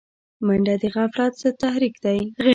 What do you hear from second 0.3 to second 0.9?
منډه د